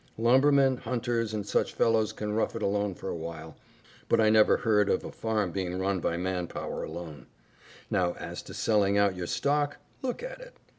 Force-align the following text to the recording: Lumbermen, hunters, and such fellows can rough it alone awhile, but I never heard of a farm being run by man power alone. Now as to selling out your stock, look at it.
Lumbermen, 0.17 0.77
hunters, 0.77 1.31
and 1.31 1.45
such 1.45 1.75
fellows 1.75 2.11
can 2.11 2.33
rough 2.33 2.55
it 2.55 2.63
alone 2.63 2.95
awhile, 3.03 3.55
but 4.09 4.19
I 4.19 4.31
never 4.31 4.57
heard 4.57 4.89
of 4.89 5.03
a 5.03 5.11
farm 5.11 5.51
being 5.51 5.77
run 5.77 5.99
by 5.99 6.17
man 6.17 6.47
power 6.47 6.81
alone. 6.81 7.27
Now 7.91 8.13
as 8.13 8.41
to 8.49 8.53
selling 8.55 8.97
out 8.97 9.15
your 9.15 9.27
stock, 9.27 9.77
look 10.01 10.23
at 10.23 10.39
it. 10.41 10.55